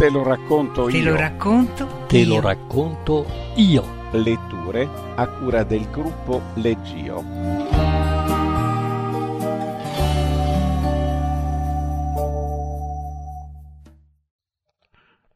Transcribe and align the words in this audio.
Te 0.00 0.08
lo 0.08 0.22
racconto 0.22 0.86
Te 0.86 0.96
io. 0.96 1.10
lo 1.10 1.16
racconto 1.16 2.06
Te 2.06 2.18
io. 2.20 2.28
lo 2.28 2.40
racconto 2.40 3.26
io. 3.56 3.84
Letture 4.12 4.88
a 5.14 5.28
cura 5.28 5.62
del 5.62 5.90
gruppo 5.90 6.40
Leggio. 6.54 7.22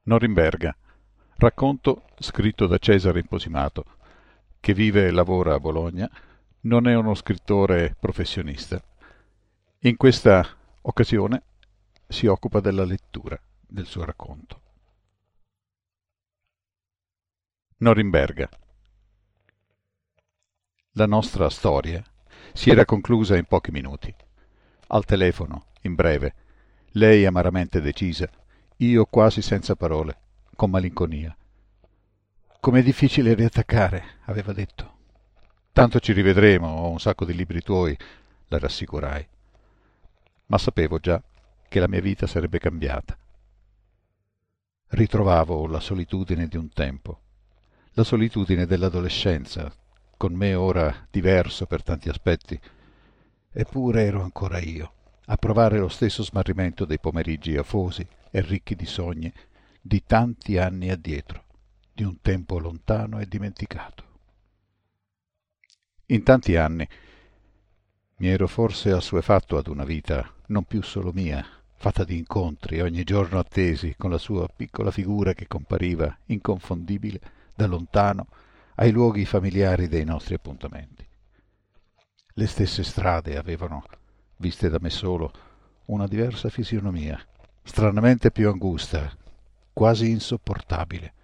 Norimberga. 0.05 0.75
Racconto 1.37 2.05
scritto 2.19 2.67
da 2.67 2.79
Cesare 2.79 3.21
Imposimato, 3.21 3.85
che 4.61 4.73
vive 4.73 5.07
e 5.09 5.11
lavora 5.11 5.53
a 5.55 5.61
Bologna, 5.61 6.11
non 6.65 6.89
è 6.89 6.95
uno 6.95 7.15
scrittore 7.15 7.95
professionista. 7.99 8.83
In 9.81 9.97
questa 9.97 10.47
occasione 10.83 11.43
si 12.09 12.27
occupa 12.27 12.61
della 12.61 12.85
lettura 12.85 13.39
del 13.61 13.87
suo 13.87 14.05
racconto. 14.05 14.61
Norimberga. 17.79 18.49
La 20.93 21.07
nostra 21.07 21.51
storia 21.51 22.03
si 22.53 22.71
era 22.71 22.85
conclusa 22.85 23.37
in 23.37 23.45
pochi 23.45 23.71
minuti. 23.71 24.15
Al 24.89 25.05
telefono, 25.05 25.67
in 25.83 25.95
breve, 25.95 26.35
lei 26.93 27.27
amaramente 27.27 27.81
decisa, 27.81 28.31
io 28.77 29.05
quasi 29.07 29.43
senza 29.43 29.75
parole, 29.75 30.19
con 30.55 30.71
malinconia. 30.71 31.37
Com'è 32.61 32.83
difficile 32.83 33.35
riattaccare, 33.35 34.21
aveva 34.27 34.53
detto. 34.53 34.94
Tanto 35.75 35.99
ci 35.99 36.13
rivedremo, 36.13 36.69
ho 36.69 36.89
un 36.89 37.01
sacco 37.01 37.25
di 37.25 37.35
libri 37.35 37.61
tuoi, 37.61 37.99
la 38.47 38.61
rassicurai. 38.61 39.27
Ma 40.47 40.57
sapevo 40.57 41.01
già 41.01 41.21
che 41.69 41.81
la 41.81 41.89
mia 41.89 42.01
vita 42.01 42.29
sarebbe 42.29 42.61
cambiata. 42.61 43.19
Ritrovavo 44.91 45.67
la 45.67 45.81
solitudine 45.81 46.47
di 46.47 46.57
un 46.57 46.69
tempo, 46.69 47.23
la 47.95 48.05
solitudine 48.05 48.67
dell'adolescenza, 48.67 49.75
con 50.17 50.33
me 50.33 50.55
ora 50.55 51.09
diverso 51.11 51.67
per 51.67 51.83
tanti 51.83 52.09
aspetti, 52.09 52.57
eppure 53.51 54.05
ero 54.05 54.23
ancora 54.23 54.61
io, 54.61 54.93
a 55.25 55.37
provare 55.37 55.79
lo 55.79 55.89
stesso 55.89 56.23
smarrimento 56.23 56.85
dei 56.85 57.01
pomeriggi 57.01 57.57
afosi 57.57 58.07
e 58.31 58.41
ricchi 58.43 58.77
di 58.77 58.87
sogni 58.87 59.33
di 59.81 60.05
tanti 60.07 60.57
anni 60.57 60.91
addietro, 60.91 61.43
di 61.93 62.05
un 62.05 62.21
tempo 62.21 62.61
lontano 62.61 63.19
e 63.19 63.27
dimenticato. 63.27 64.04
In 66.09 66.23
tanti 66.23 66.55
anni 66.55 66.87
mi 68.17 68.29
ero 68.29 68.47
forse 68.47 68.91
assuefatto 68.91 69.57
ad 69.57 69.69
una 69.69 69.85
vita 69.85 70.31
non 70.49 70.65
più 70.65 70.83
solo 70.83 71.13
mia, 71.13 71.43
fatta 71.77 72.05
di 72.05 72.19
incontri 72.19 72.83
ogni 72.83 73.05
giorno 73.05 73.39
attesi 73.39 73.95
con 73.97 74.11
la 74.11 74.19
sua 74.19 74.47
piccola 74.55 74.91
figura 74.91 75.33
che 75.33 75.47
compariva 75.47 76.15
inconfondibile 76.27 77.21
da 77.55 77.67
lontano 77.67 78.27
ai 78.75 78.91
luoghi 78.91 79.25
familiari 79.25 79.89
dei 79.89 80.05
nostri 80.05 80.35
appuntamenti. 80.35 81.07
Le 82.35 82.47
stesse 82.49 82.85
strade 82.85 83.39
avevano, 83.39 83.83
viste 84.37 84.69
da 84.69 84.77
me 84.83 84.91
solo, 84.91 85.33
una 85.87 86.07
diversa 86.07 86.51
fisionomia, 86.51 87.19
stranamente 87.63 88.31
più 88.31 88.51
angusta, 88.51 89.11
quasi 89.73 90.11
insopportabile. 90.11 91.15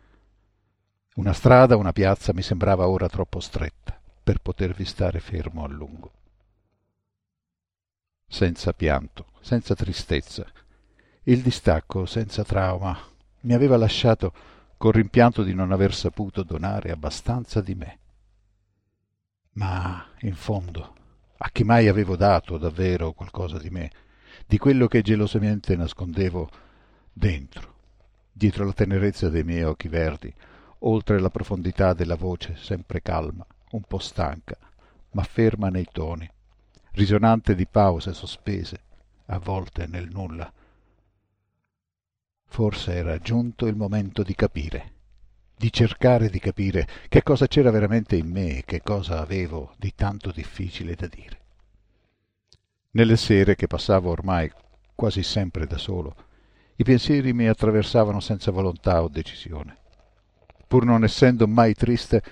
Una 1.17 1.35
strada, 1.35 1.77
una 1.77 1.93
piazza 1.93 2.33
mi 2.33 2.41
sembrava 2.41 2.89
ora 2.89 3.11
troppo 3.11 3.41
stretta 3.41 4.00
per 4.31 4.39
potervi 4.39 4.85
stare 4.85 5.19
fermo 5.19 5.65
a 5.65 5.67
lungo. 5.67 6.13
Senza 8.29 8.73
pianto, 8.73 9.27
senza 9.41 9.75
tristezza, 9.75 10.47
il 11.25 11.43
distacco 11.43 12.07
senza 12.07 12.45
trauma 12.45 12.97
mi 13.41 13.55
aveva 13.55 13.77
lasciato 13.77 14.33
col 14.77 14.93
rimpianto 14.93 15.43
di 15.43 15.53
non 15.53 15.73
aver 15.73 15.93
saputo 15.93 16.45
donare 16.45 16.93
abbastanza 16.93 17.61
di 17.61 17.75
me. 17.75 17.99
Ma, 19.55 20.07
in 20.21 20.37
fondo, 20.37 20.95
a 21.37 21.51
chi 21.51 21.65
mai 21.65 21.89
avevo 21.89 22.15
dato 22.15 22.57
davvero 22.57 23.11
qualcosa 23.11 23.59
di 23.59 23.71
me, 23.71 23.91
di 24.47 24.59
quello 24.59 24.87
che 24.87 25.03
gelosamente 25.03 25.75
nascondevo 25.75 26.49
dentro, 27.13 27.75
dietro 28.31 28.65
la 28.65 28.75
tenerezza 28.75 29.29
dei 29.29 29.43
miei 29.43 29.65
occhi 29.65 29.89
verdi, 29.89 30.33
oltre 30.83 31.19
la 31.19 31.31
profondità 31.31 31.95
della 31.95 32.15
voce 32.15 32.55
sempre 32.55 33.03
calma, 33.03 33.45
un 33.71 33.83
po' 33.83 33.99
stanca, 33.99 34.57
ma 35.13 35.23
ferma 35.23 35.69
nei 35.69 35.87
toni, 35.91 36.29
risonante 36.93 37.55
di 37.55 37.67
pause 37.67 38.13
sospese, 38.13 38.83
a 39.27 39.39
volte 39.39 39.87
nel 39.87 40.09
nulla. 40.11 40.53
Forse 42.47 42.95
era 42.95 43.19
giunto 43.19 43.67
il 43.67 43.77
momento 43.77 44.23
di 44.23 44.35
capire, 44.35 44.93
di 45.57 45.73
cercare 45.73 46.31
di 46.31 46.39
capire 46.39 46.89
che 47.09 47.23
cosa 47.23 47.47
c'era 47.47 47.71
veramente 47.71 48.17
in 48.17 48.29
me 48.29 48.59
e 48.59 48.65
che 48.65 48.83
cosa 48.83 49.21
avevo 49.21 49.75
di 49.77 49.95
tanto 49.95 50.33
difficile 50.33 50.95
da 50.95 51.07
dire. 51.07 51.39
Nelle 52.93 53.17
sere 53.17 53.55
che 53.55 53.69
passavo 53.69 54.11
ormai 54.11 54.51
quasi 54.97 55.23
sempre 55.23 55.67
da 55.67 55.79
solo, 55.79 56.17
i 56.77 56.83
pensieri 56.83 57.33
mi 57.33 57.47
attraversavano 57.47 58.21
senza 58.21 58.51
volontà 58.51 59.03
o 59.03 59.09
decisione. 59.09 59.77
Pur 60.67 60.85
non 60.85 61.05
essendo 61.05 61.47
mai 61.47 61.75
triste, 61.75 62.23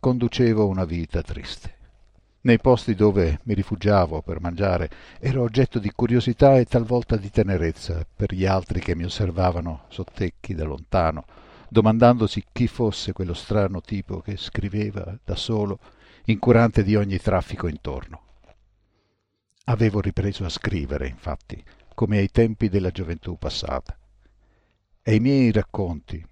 conducevo 0.00 0.66
una 0.66 0.84
vita 0.84 1.22
triste. 1.22 1.76
Nei 2.40 2.58
posti 2.58 2.94
dove 2.94 3.40
mi 3.44 3.54
rifugiavo 3.54 4.22
per 4.22 4.40
mangiare 4.40 4.88
ero 5.18 5.42
oggetto 5.42 5.78
di 5.80 5.90
curiosità 5.90 6.56
e 6.56 6.66
talvolta 6.66 7.16
di 7.16 7.30
tenerezza 7.30 8.06
per 8.14 8.32
gli 8.32 8.46
altri 8.46 8.80
che 8.80 8.94
mi 8.94 9.04
osservavano 9.04 9.84
sottecchi 9.88 10.54
da 10.54 10.64
lontano, 10.64 11.24
domandandosi 11.68 12.44
chi 12.52 12.68
fosse 12.68 13.12
quello 13.12 13.34
strano 13.34 13.80
tipo 13.80 14.20
che 14.20 14.36
scriveva 14.36 15.18
da 15.24 15.34
solo, 15.34 15.78
incurante 16.26 16.84
di 16.84 16.94
ogni 16.94 17.18
traffico 17.18 17.66
intorno. 17.66 18.22
Avevo 19.64 20.00
ripreso 20.00 20.44
a 20.44 20.48
scrivere, 20.48 21.08
infatti, 21.08 21.62
come 21.94 22.18
ai 22.18 22.30
tempi 22.30 22.68
della 22.68 22.90
gioventù 22.90 23.36
passata. 23.36 23.98
E 25.02 25.14
i 25.14 25.20
miei 25.20 25.50
racconti, 25.50 26.24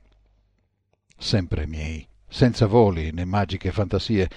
sempre 1.19 1.67
miei, 1.67 2.07
senza 2.29 2.67
voli 2.67 3.13
né 3.13 3.25
magiche 3.25 3.73
fantasie, 3.73 4.29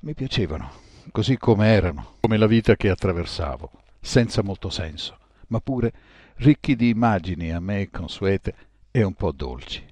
mi 0.00 0.14
piacevano, 0.14 0.70
così 1.10 1.36
come 1.36 1.68
erano, 1.68 2.16
come 2.20 2.36
la 2.36 2.46
vita 2.46 2.76
che 2.76 2.90
attraversavo, 2.90 3.70
senza 4.00 4.42
molto 4.42 4.70
senso, 4.70 5.18
ma 5.48 5.60
pure 5.60 5.92
ricchi 6.36 6.76
di 6.76 6.88
immagini 6.88 7.52
a 7.52 7.60
me 7.60 7.88
consuete 7.90 8.54
e 8.90 9.02
un 9.02 9.14
po' 9.14 9.32
dolci. 9.32 9.84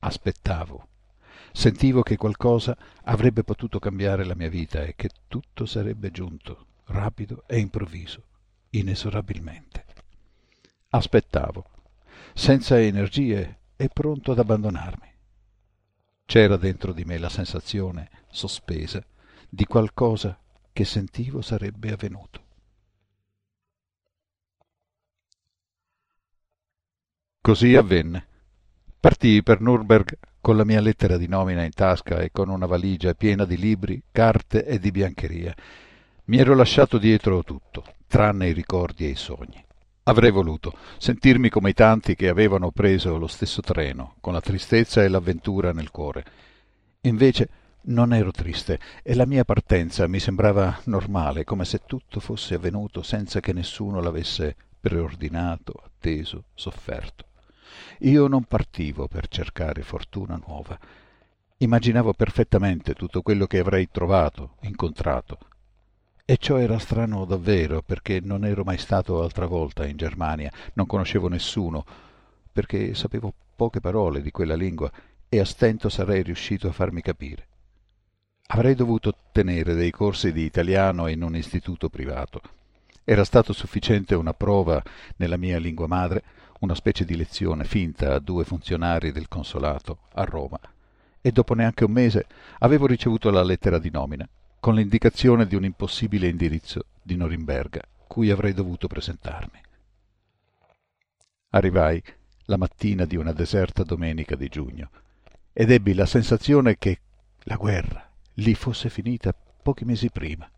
Aspettavo, 0.00 0.88
sentivo 1.52 2.02
che 2.02 2.16
qualcosa 2.16 2.76
avrebbe 3.04 3.44
potuto 3.44 3.78
cambiare 3.78 4.24
la 4.24 4.34
mia 4.34 4.48
vita 4.48 4.82
e 4.82 4.94
che 4.96 5.10
tutto 5.28 5.66
sarebbe 5.66 6.10
giunto, 6.10 6.66
rapido 6.86 7.44
e 7.46 7.58
improvviso, 7.58 8.22
inesorabilmente. 8.70 9.84
Aspettavo, 10.90 11.64
senza 12.34 12.80
energie 12.80 13.58
e 13.76 13.88
pronto 13.88 14.32
ad 14.32 14.38
abbandonarmi. 14.38 15.13
C'era 16.26 16.56
dentro 16.56 16.92
di 16.92 17.04
me 17.04 17.18
la 17.18 17.28
sensazione, 17.28 18.10
sospesa, 18.30 19.04
di 19.48 19.64
qualcosa 19.66 20.38
che 20.72 20.84
sentivo 20.84 21.42
sarebbe 21.42 21.92
avvenuto. 21.92 22.42
Così 27.40 27.76
avvenne. 27.76 28.26
Partii 28.98 29.42
per 29.42 29.60
Nürnberg 29.60 30.16
con 30.40 30.56
la 30.56 30.64
mia 30.64 30.80
lettera 30.80 31.16
di 31.18 31.28
nomina 31.28 31.62
in 31.62 31.72
tasca 31.72 32.20
e 32.20 32.30
con 32.32 32.48
una 32.48 32.66
valigia 32.66 33.14
piena 33.14 33.44
di 33.44 33.56
libri, 33.56 34.02
carte 34.10 34.64
e 34.64 34.78
di 34.78 34.90
biancheria. 34.90 35.54
Mi 36.24 36.38
ero 36.38 36.54
lasciato 36.54 36.96
dietro 36.96 37.44
tutto, 37.44 37.84
tranne 38.06 38.48
i 38.48 38.52
ricordi 38.52 39.04
e 39.04 39.10
i 39.10 39.14
sogni. 39.14 39.62
Avrei 40.06 40.30
voluto 40.30 40.76
sentirmi 40.98 41.48
come 41.48 41.70
i 41.70 41.72
tanti 41.72 42.14
che 42.14 42.28
avevano 42.28 42.70
preso 42.70 43.16
lo 43.16 43.26
stesso 43.26 43.62
treno, 43.62 44.16
con 44.20 44.34
la 44.34 44.40
tristezza 44.42 45.02
e 45.02 45.08
l'avventura 45.08 45.72
nel 45.72 45.90
cuore. 45.90 46.24
Invece 47.02 47.48
non 47.86 48.12
ero 48.12 48.30
triste 48.30 48.78
e 49.02 49.14
la 49.14 49.24
mia 49.24 49.44
partenza 49.44 50.06
mi 50.06 50.18
sembrava 50.18 50.78
normale, 50.84 51.44
come 51.44 51.64
se 51.64 51.80
tutto 51.86 52.20
fosse 52.20 52.54
avvenuto 52.54 53.02
senza 53.02 53.40
che 53.40 53.54
nessuno 53.54 54.02
l'avesse 54.02 54.54
preordinato, 54.78 55.72
atteso, 55.82 56.44
sofferto. 56.52 57.24
Io 58.00 58.26
non 58.26 58.44
partivo 58.44 59.08
per 59.08 59.26
cercare 59.28 59.80
fortuna 59.80 60.38
nuova. 60.46 60.78
Immaginavo 61.56 62.12
perfettamente 62.12 62.92
tutto 62.92 63.22
quello 63.22 63.46
che 63.46 63.58
avrei 63.58 63.88
trovato, 63.90 64.56
incontrato. 64.62 65.38
E 66.26 66.38
ciò 66.38 66.56
era 66.56 66.78
strano 66.78 67.26
davvero, 67.26 67.82
perché 67.82 68.18
non 68.18 68.46
ero 68.46 68.64
mai 68.64 68.78
stato 68.78 69.22
altra 69.22 69.44
volta 69.44 69.86
in 69.86 69.98
Germania, 69.98 70.50
non 70.72 70.86
conoscevo 70.86 71.28
nessuno, 71.28 71.84
perché 72.50 72.94
sapevo 72.94 73.30
poche 73.54 73.80
parole 73.80 74.22
di 74.22 74.30
quella 74.30 74.54
lingua 74.54 74.90
e 75.28 75.38
a 75.38 75.44
stento 75.44 75.90
sarei 75.90 76.22
riuscito 76.22 76.66
a 76.66 76.72
farmi 76.72 77.02
capire. 77.02 77.46
Avrei 78.46 78.74
dovuto 78.74 79.14
tenere 79.32 79.74
dei 79.74 79.90
corsi 79.90 80.32
di 80.32 80.44
italiano 80.44 81.08
in 81.08 81.22
un 81.22 81.36
istituto 81.36 81.90
privato. 81.90 82.40
Era 83.04 83.24
stato 83.24 83.52
sufficiente 83.52 84.14
una 84.14 84.32
prova 84.32 84.82
nella 85.16 85.36
mia 85.36 85.58
lingua 85.58 85.86
madre, 85.86 86.22
una 86.60 86.74
specie 86.74 87.04
di 87.04 87.16
lezione 87.16 87.64
finta 87.64 88.14
a 88.14 88.18
due 88.18 88.44
funzionari 88.44 89.12
del 89.12 89.28
consolato 89.28 89.98
a 90.14 90.24
Roma, 90.24 90.58
e 91.20 91.32
dopo 91.32 91.52
neanche 91.52 91.84
un 91.84 91.92
mese 91.92 92.24
avevo 92.60 92.86
ricevuto 92.86 93.28
la 93.28 93.42
lettera 93.42 93.78
di 93.78 93.90
nomina, 93.90 94.26
con 94.64 94.76
l'indicazione 94.76 95.46
di 95.46 95.56
un 95.56 95.64
impossibile 95.66 96.26
indirizzo 96.26 96.86
di 97.02 97.16
Norimberga, 97.16 97.82
cui 98.06 98.30
avrei 98.30 98.54
dovuto 98.54 98.86
presentarmi. 98.86 99.60
Arrivai 101.50 102.02
la 102.46 102.56
mattina 102.56 103.04
di 103.04 103.14
una 103.16 103.34
deserta 103.34 103.82
domenica 103.82 104.36
di 104.36 104.48
giugno 104.48 104.88
ed 105.52 105.70
ebbi 105.70 105.92
la 105.92 106.06
sensazione 106.06 106.78
che 106.78 106.98
la 107.40 107.56
guerra 107.56 108.10
lì 108.36 108.54
fosse 108.54 108.88
finita 108.88 109.34
pochi 109.34 109.84
mesi 109.84 110.08
prima. 110.08 110.50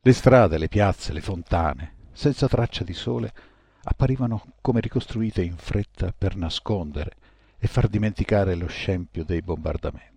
Le 0.00 0.12
strade, 0.14 0.56
le 0.56 0.68
piazze, 0.68 1.12
le 1.12 1.20
fontane, 1.20 1.92
senza 2.12 2.48
traccia 2.48 2.84
di 2.84 2.94
sole, 2.94 3.34
apparivano 3.82 4.54
come 4.62 4.80
ricostruite 4.80 5.42
in 5.42 5.58
fretta 5.58 6.10
per 6.16 6.36
nascondere 6.36 7.16
e 7.58 7.66
far 7.66 7.88
dimenticare 7.88 8.54
lo 8.54 8.66
scempio 8.66 9.24
dei 9.24 9.42
bombardamenti. 9.42 10.15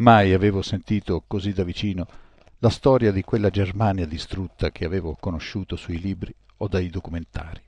Mai 0.00 0.32
avevo 0.32 0.62
sentito 0.62 1.24
così 1.26 1.52
da 1.52 1.62
vicino 1.62 2.06
la 2.60 2.70
storia 2.70 3.12
di 3.12 3.22
quella 3.22 3.50
Germania 3.50 4.06
distrutta 4.06 4.70
che 4.70 4.86
avevo 4.86 5.14
conosciuto 5.14 5.76
sui 5.76 5.98
libri 5.98 6.34
o 6.58 6.68
dai 6.68 6.88
documentari. 6.88 7.60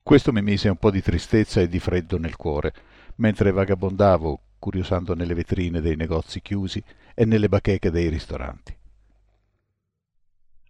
Questo 0.00 0.32
mi 0.32 0.40
mise 0.40 0.68
un 0.68 0.76
po' 0.76 0.92
di 0.92 1.02
tristezza 1.02 1.60
e 1.60 1.68
di 1.68 1.80
freddo 1.80 2.18
nel 2.18 2.36
cuore, 2.36 2.72
mentre 3.16 3.50
vagabondavo 3.50 4.40
curiosando 4.60 5.14
nelle 5.14 5.34
vetrine 5.34 5.80
dei 5.80 5.96
negozi 5.96 6.40
chiusi 6.40 6.82
e 7.14 7.24
nelle 7.24 7.48
bacheche 7.48 7.90
dei 7.90 8.08
ristoranti. 8.08 8.76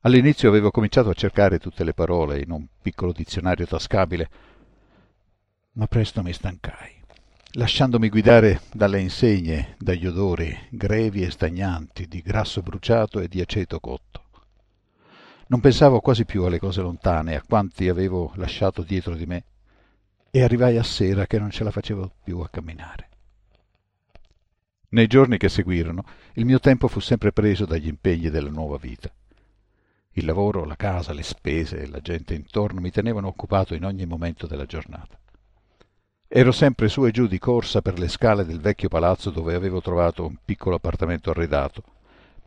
All'inizio 0.01 0.49
avevo 0.49 0.71
cominciato 0.71 1.11
a 1.11 1.15
cercare 1.15 1.59
tutte 1.59 1.85
le 1.85 1.93
parole 1.93 2.41
in 2.41 2.53
un 2.53 2.67
piccolo 2.81 3.13
dizionario 3.13 3.67
tascabile, 3.67 4.31
ma 5.73 5.87
presto 5.87 6.23
mi 6.23 6.33
stancai, 6.33 6.98
lasciandomi 7.53 8.11
guidare 8.11 8.61
dalle 8.73 9.01
insegne, 9.01 9.75
dagli 9.79 10.07
odori 10.07 10.55
grevi 10.69 11.23
e 11.23 11.31
stagnanti 11.31 12.07
di 12.07 12.21
grasso 12.21 12.61
bruciato 12.61 13.21
e 13.21 13.29
di 13.29 13.41
aceto 13.41 13.81
cotto. 13.81 14.25
Non 15.47 15.61
pensavo 15.61 16.01
quasi 16.01 16.27
più 16.27 16.45
alle 16.45 16.59
cose 16.59 16.83
lontane, 16.83 17.37
a 17.37 17.43
quanti 17.43 17.89
avevo 17.89 18.33
lasciato 18.35 18.83
dietro 18.83 19.15
di 19.15 19.25
me, 19.25 19.45
e 20.31 20.43
arrivai 20.43 20.77
a 20.77 20.83
sera 20.83 21.27
che 21.27 21.39
non 21.39 21.51
ce 21.51 21.65
la 21.65 21.71
facevo 21.71 22.13
più 22.23 22.41
a 22.41 22.51
camminare. 22.51 23.09
Nei 24.91 25.07
giorni 25.07 25.39
che 25.39 25.49
seguirono, 25.49 26.05
il 26.35 26.45
mio 26.45 26.61
tempo 26.61 26.87
fu 26.87 27.01
sempre 27.01 27.33
preso 27.33 27.65
dagli 27.65 27.89
impegni 27.89 28.29
della 28.29 28.51
nuova 28.51 28.77
vita. 28.77 29.11
Il 30.13 30.27
lavoro, 30.27 30.65
la 30.65 30.77
casa, 30.77 31.15
le 31.15 31.23
spese 31.23 31.81
e 31.81 31.89
la 31.89 32.01
gente 32.01 32.35
intorno 32.35 32.81
mi 32.81 32.91
tenevano 32.91 33.29
occupato 33.29 33.75
in 33.75 33.85
ogni 33.85 34.05
momento 34.05 34.47
della 34.47 34.67
giornata. 34.67 35.19
Ero 36.31 36.53
sempre 36.53 36.89
su 36.89 37.07
e 37.07 37.11
giù 37.11 37.27
di 37.27 37.39
corsa 37.39 37.81
per 37.81 37.99
le 37.99 38.07
scale 38.07 38.45
del 38.45 38.61
vecchio 38.61 38.91
palazzo 38.91 39.31
dove 39.31 39.55
avevo 39.55 39.81
trovato 39.81 40.27
un 40.27 40.37
piccolo 40.45 40.75
appartamento 40.75 41.31
arredato, 41.31 41.83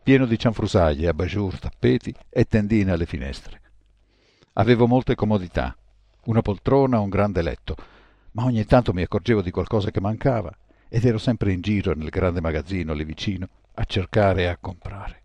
pieno 0.00 0.24
di 0.24 0.38
cianfrusaglie, 0.38 1.08
abajur, 1.08 1.58
tappeti 1.58 2.14
e 2.28 2.44
tendine 2.44 2.92
alle 2.92 3.06
finestre. 3.06 3.60
Avevo 4.52 4.86
molte 4.86 5.16
comodità, 5.16 5.76
una 6.26 6.42
poltrona, 6.42 7.00
un 7.00 7.08
grande 7.08 7.42
letto, 7.42 7.74
ma 8.32 8.44
ogni 8.44 8.64
tanto 8.66 8.92
mi 8.92 9.02
accorgevo 9.02 9.42
di 9.42 9.50
qualcosa 9.50 9.90
che 9.90 10.00
mancava 10.00 10.56
ed 10.88 11.04
ero 11.04 11.18
sempre 11.18 11.50
in 11.50 11.60
giro 11.60 11.92
nel 11.92 12.08
grande 12.08 12.40
magazzino 12.40 12.94
lì 12.94 13.02
vicino 13.02 13.48
a 13.74 13.84
cercare 13.84 14.42
e 14.42 14.46
a 14.46 14.58
comprare. 14.58 15.22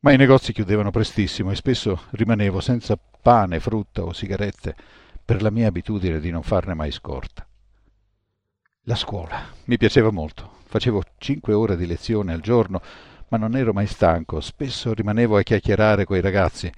Ma 0.00 0.12
i 0.12 0.16
negozi 0.16 0.54
chiudevano 0.54 0.90
prestissimo 0.90 1.50
e 1.50 1.54
spesso 1.54 2.04
rimanevo 2.12 2.60
senza 2.60 2.96
pane, 2.96 3.60
frutta 3.60 4.04
o 4.04 4.14
sigarette 4.14 4.74
per 5.32 5.40
la 5.40 5.48
mia 5.48 5.68
abitudine 5.68 6.20
di 6.20 6.28
non 6.28 6.42
farne 6.42 6.74
mai 6.74 6.90
scorta. 6.90 7.48
La 8.82 8.94
scuola 8.94 9.42
mi 9.64 9.78
piaceva 9.78 10.10
molto. 10.10 10.58
Facevo 10.66 11.02
cinque 11.16 11.54
ore 11.54 11.78
di 11.78 11.86
lezione 11.86 12.34
al 12.34 12.42
giorno, 12.42 12.82
ma 13.28 13.38
non 13.38 13.56
ero 13.56 13.72
mai 13.72 13.86
stanco. 13.86 14.42
Spesso 14.42 14.92
rimanevo 14.92 15.38
a 15.38 15.42
chiacchierare 15.42 16.04
coi 16.04 16.20
ragazzi. 16.20 16.70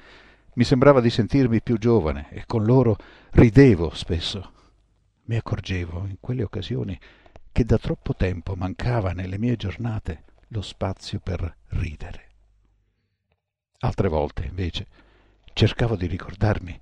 Mi 0.52 0.62
sembrava 0.62 1.00
di 1.00 1.10
sentirmi 1.10 1.62
più 1.62 1.78
giovane 1.78 2.28
e 2.30 2.44
con 2.46 2.64
loro 2.64 2.96
ridevo 3.32 3.92
spesso. 3.92 4.52
Mi 5.24 5.34
accorgevo 5.34 6.06
in 6.06 6.18
quelle 6.20 6.44
occasioni 6.44 6.96
che 7.50 7.64
da 7.64 7.76
troppo 7.76 8.14
tempo 8.14 8.54
mancava 8.54 9.10
nelle 9.10 9.36
mie 9.36 9.56
giornate 9.56 10.22
lo 10.50 10.62
spazio 10.62 11.18
per 11.18 11.56
ridere. 11.70 12.28
Altre 13.78 14.06
volte, 14.06 14.44
invece, 14.44 14.86
cercavo 15.54 15.96
di 15.96 16.06
ricordarmi 16.06 16.80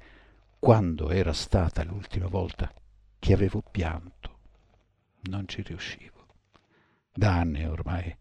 quando 0.63 1.11
era 1.11 1.33
stata 1.33 1.83
l'ultima 1.83 2.29
volta 2.29 2.73
che 3.19 3.33
avevo 3.33 3.65
pianto. 3.69 4.39
Non 5.23 5.49
ci 5.49 5.61
riuscivo. 5.61 6.25
Da 7.13 7.35
anni 7.35 7.67
ormai. 7.67 8.17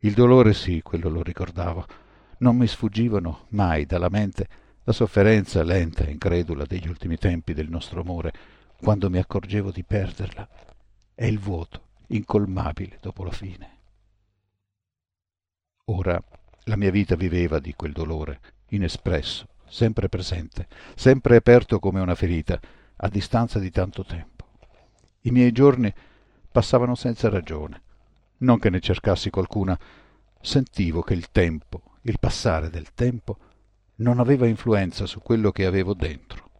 Il 0.00 0.14
dolore 0.14 0.52
sì, 0.52 0.82
quello 0.82 1.08
lo 1.08 1.22
ricordavo. 1.22 1.86
Non 2.38 2.56
mi 2.56 2.66
sfuggivano 2.66 3.46
mai 3.50 3.86
dalla 3.86 4.08
mente 4.08 4.48
la 4.82 4.90
sofferenza 4.90 5.62
lenta 5.62 6.02
e 6.02 6.10
incredula 6.10 6.64
degli 6.64 6.88
ultimi 6.88 7.16
tempi 7.18 7.54
del 7.54 7.70
nostro 7.70 8.00
amore, 8.00 8.32
quando 8.76 9.08
mi 9.08 9.18
accorgevo 9.18 9.70
di 9.70 9.84
perderla, 9.84 10.48
e 11.14 11.28
il 11.28 11.38
vuoto 11.38 11.82
incolmabile 12.08 12.98
dopo 13.00 13.22
la 13.22 13.30
fine. 13.30 13.78
Ora 15.84 16.20
la 16.64 16.76
mia 16.76 16.90
vita 16.90 17.14
viveva 17.14 17.60
di 17.60 17.74
quel 17.74 17.92
dolore, 17.92 18.40
inespresso, 18.70 19.46
sempre 19.66 20.08
presente, 20.08 20.68
sempre 20.94 21.36
aperto 21.36 21.78
come 21.78 22.00
una 22.00 22.14
ferita, 22.14 22.58
a 22.96 23.08
distanza 23.08 23.58
di 23.58 23.70
tanto 23.70 24.04
tempo. 24.04 24.46
I 25.22 25.30
miei 25.30 25.52
giorni 25.52 25.92
passavano 26.50 26.94
senza 26.94 27.28
ragione, 27.28 27.82
non 28.38 28.58
che 28.58 28.70
ne 28.70 28.80
cercassi 28.80 29.30
qualcuna, 29.30 29.78
sentivo 30.40 31.02
che 31.02 31.14
il 31.14 31.30
tempo, 31.30 31.82
il 32.02 32.18
passare 32.18 32.70
del 32.70 32.92
tempo, 32.94 33.38
non 33.96 34.18
aveva 34.18 34.46
influenza 34.46 35.06
su 35.06 35.20
quello 35.20 35.50
che 35.50 35.66
avevo 35.66 35.94
dentro. 35.94 36.50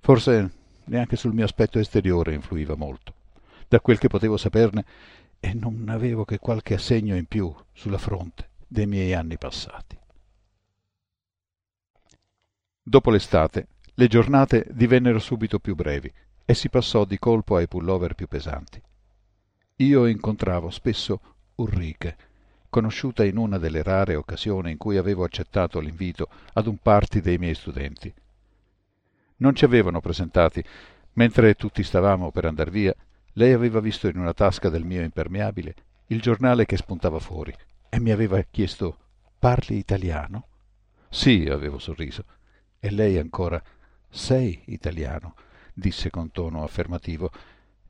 Forse 0.00 0.52
neanche 0.84 1.16
sul 1.16 1.34
mio 1.34 1.44
aspetto 1.44 1.78
esteriore 1.78 2.34
influiva 2.34 2.74
molto. 2.74 3.14
Da 3.68 3.80
quel 3.80 3.98
che 3.98 4.08
potevo 4.08 4.36
saperne, 4.36 4.84
e 5.38 5.54
non 5.54 5.88
avevo 5.88 6.24
che 6.24 6.38
qualche 6.38 6.74
assegno 6.74 7.16
in 7.16 7.26
più 7.26 7.54
sulla 7.72 7.98
fronte 7.98 8.50
dei 8.66 8.86
miei 8.86 9.14
anni 9.14 9.38
passati. 9.38 9.99
Dopo 12.90 13.12
l'estate, 13.12 13.68
le 13.94 14.08
giornate 14.08 14.66
divennero 14.68 15.20
subito 15.20 15.60
più 15.60 15.76
brevi 15.76 16.12
e 16.44 16.54
si 16.54 16.68
passò 16.68 17.04
di 17.04 17.20
colpo 17.20 17.54
ai 17.54 17.68
pullover 17.68 18.16
più 18.16 18.26
pesanti. 18.26 18.82
Io 19.76 20.06
incontravo 20.06 20.70
spesso 20.70 21.20
Ulrike, 21.54 22.16
conosciuta 22.68 23.24
in 23.24 23.36
una 23.36 23.58
delle 23.58 23.84
rare 23.84 24.16
occasioni 24.16 24.72
in 24.72 24.76
cui 24.76 24.96
avevo 24.96 25.22
accettato 25.22 25.78
l'invito 25.78 26.26
ad 26.54 26.66
un 26.66 26.78
party 26.78 27.20
dei 27.20 27.38
miei 27.38 27.54
studenti. 27.54 28.12
Non 29.36 29.54
ci 29.54 29.64
avevano 29.64 30.00
presentati. 30.00 30.60
Mentre 31.12 31.54
tutti 31.54 31.84
stavamo 31.84 32.32
per 32.32 32.44
andar 32.44 32.70
via, 32.70 32.92
lei 33.34 33.52
aveva 33.52 33.78
visto 33.78 34.08
in 34.08 34.18
una 34.18 34.34
tasca 34.34 34.68
del 34.68 34.82
mio 34.84 35.02
impermeabile 35.02 35.74
il 36.08 36.20
giornale 36.20 36.66
che 36.66 36.76
spuntava 36.76 37.20
fuori 37.20 37.54
e 37.88 38.00
mi 38.00 38.10
aveva 38.10 38.42
chiesto 38.50 38.96
Parli 39.38 39.76
italiano? 39.76 40.46
Sì, 41.08 41.46
avevo 41.48 41.78
sorriso. 41.78 42.24
E 42.80 42.90
lei 42.90 43.18
ancora 43.18 43.62
Sei 44.08 44.62
italiano? 44.66 45.34
disse 45.72 46.08
con 46.10 46.32
tono 46.32 46.64
affermativo 46.64 47.30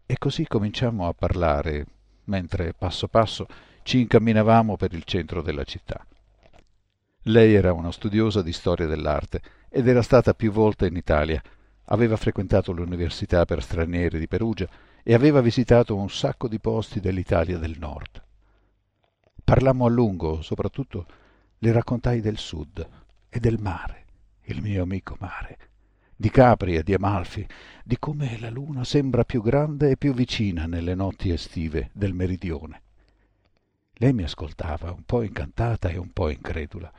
e 0.04 0.18
così 0.18 0.46
cominciammo 0.46 1.06
a 1.06 1.14
parlare, 1.14 1.86
mentre 2.24 2.74
passo 2.74 3.06
passo 3.06 3.46
ci 3.84 4.00
incamminavamo 4.00 4.76
per 4.76 4.92
il 4.92 5.04
centro 5.04 5.42
della 5.42 5.62
città. 5.62 6.04
Lei 7.24 7.54
era 7.54 7.72
una 7.72 7.92
studiosa 7.92 8.42
di 8.42 8.52
storia 8.52 8.86
dell'arte 8.86 9.40
ed 9.68 9.86
era 9.86 10.02
stata 10.02 10.34
più 10.34 10.50
volte 10.50 10.86
in 10.86 10.96
Italia. 10.96 11.40
Aveva 11.84 12.16
frequentato 12.16 12.72
l'Università 12.72 13.44
per 13.44 13.62
stranieri 13.62 14.18
di 14.18 14.26
Perugia 14.26 14.68
e 15.02 15.14
aveva 15.14 15.40
visitato 15.40 15.94
un 15.96 16.10
sacco 16.10 16.48
di 16.48 16.58
posti 16.58 16.98
dell'Italia 16.98 17.58
del 17.58 17.78
Nord. 17.78 18.22
Parlammo 19.44 19.86
a 19.86 19.88
lungo, 19.88 20.42
soprattutto 20.42 21.06
le 21.58 21.72
raccontai 21.72 22.20
del 22.20 22.38
sud 22.38 22.86
e 23.28 23.38
del 23.38 23.58
mare, 23.60 23.99
il 24.52 24.62
mio 24.62 24.82
amico 24.82 25.16
mare, 25.18 25.58
di 26.16 26.30
Capri 26.30 26.76
e 26.76 26.82
di 26.82 26.94
Amalfi, 26.94 27.46
di 27.84 27.98
come 27.98 28.38
la 28.38 28.50
luna 28.50 28.84
sembra 28.84 29.24
più 29.24 29.42
grande 29.42 29.90
e 29.90 29.96
più 29.96 30.12
vicina 30.12 30.66
nelle 30.66 30.94
notti 30.94 31.30
estive 31.30 31.90
del 31.92 32.12
meridione. 32.12 32.82
Lei 33.94 34.12
mi 34.12 34.22
ascoltava, 34.22 34.92
un 34.92 35.04
po' 35.04 35.22
incantata 35.22 35.88
e 35.88 35.96
un 35.96 36.10
po' 36.12 36.30
incredula. 36.30 36.92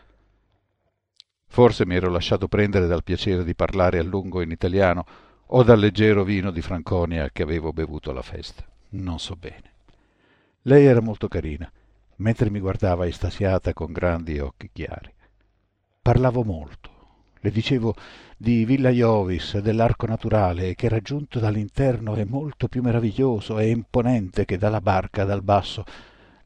Forse 1.48 1.86
mi 1.86 1.96
ero 1.96 2.10
lasciato 2.10 2.48
prendere 2.48 2.88
dal 2.88 3.04
piacere 3.04 3.44
di 3.44 3.56
parlare 3.56 4.00
a 4.00 4.04
lungo 4.04 4.42
in 4.42 4.52
italiano 4.52 5.06
o 5.48 5.64
dal 5.64 5.80
leggero 5.80 6.24
vino 6.24 6.52
di 6.52 6.62
Franconia 6.62 7.30
che 7.32 7.44
avevo 7.44 7.74
bevuto 7.74 8.12
alla 8.12 8.22
festa. 8.22 8.64
Non 8.92 9.20
so 9.20 9.36
bene. 9.36 9.74
Lei 10.62 10.86
era 10.86 11.02
molto 11.02 11.28
carina, 11.28 11.70
mentre 12.18 12.50
mi 12.50 12.60
guardava 12.60 13.08
estasiata 13.08 13.74
con 13.74 13.92
grandi 13.92 14.40
occhi 14.40 14.70
chiari. 14.72 15.14
Parlavo 16.02 16.44
molto. 16.44 16.91
Le 17.44 17.50
dicevo 17.50 17.96
di 18.38 18.66
Villa 18.66 18.92
Iovis, 18.92 19.58
dell'arco 19.58 20.06
naturale, 20.06 20.76
che 20.76 20.88
raggiunto 20.88 21.40
dall'interno 21.40 22.14
è 22.14 22.24
molto 22.24 22.68
più 22.68 22.84
meraviglioso 22.84 23.58
e 23.58 23.72
imponente 23.72 24.46
che 24.46 24.60
dalla 24.60 24.80
barca 24.80 25.24
dal 25.24 25.42
basso, 25.42 25.84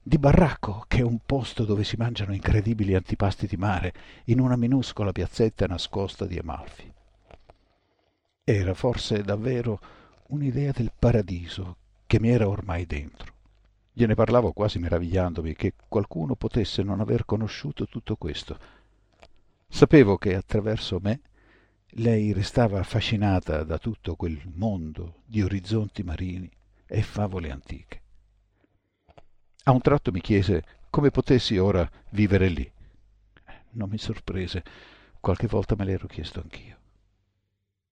di 0.01 0.17
Barracco, 0.17 0.85
che 0.87 0.99
è 0.99 1.01
un 1.01 1.19
posto 1.25 1.65
dove 1.65 1.83
si 1.83 1.97
mangiano 1.97 2.33
incredibili 2.33 2.95
antipasti 2.95 3.45
di 3.45 3.57
mare, 3.57 3.93
in 4.25 4.39
una 4.39 4.55
minuscola 4.55 5.11
piazzetta 5.11 5.65
nascosta 5.65 6.25
di 6.25 6.37
Amalfi. 6.37 6.89
Era 8.45 8.73
forse 8.73 9.21
davvero 9.21 9.79
un'idea 10.27 10.71
del 10.71 10.93
paradiso 10.97 11.75
che 12.07 12.21
mi 12.21 12.29
era 12.29 12.47
ormai 12.47 12.85
dentro. 12.85 13.33
Gliene 13.91 14.15
parlavo 14.15 14.53
quasi 14.53 14.79
meravigliandomi 14.79 15.55
che 15.55 15.73
qualcuno 15.89 16.35
potesse 16.35 16.83
non 16.83 17.01
aver 17.01 17.25
conosciuto 17.25 17.85
tutto 17.85 18.15
questo. 18.15 18.83
Sapevo 19.75 20.17
che 20.17 20.35
attraverso 20.35 20.99
me 21.01 21.19
lei 21.97 22.31
restava 22.31 22.79
affascinata 22.79 23.65
da 23.65 23.77
tutto 23.77 24.15
quel 24.15 24.41
mondo 24.53 25.15
di 25.25 25.41
orizzonti 25.41 26.01
marini 26.01 26.49
e 26.85 27.01
favole 27.01 27.51
antiche. 27.51 28.01
A 29.63 29.71
un 29.71 29.81
tratto 29.81 30.13
mi 30.13 30.21
chiese 30.21 30.63
come 30.89 31.11
potessi 31.11 31.57
ora 31.57 31.85
vivere 32.11 32.47
lì. 32.47 32.71
Non 33.71 33.89
mi 33.89 33.97
sorprese, 33.97 34.63
qualche 35.19 35.47
volta 35.47 35.75
me 35.77 35.83
l'ero 35.83 36.07
chiesto 36.07 36.39
anch'io. 36.39 36.77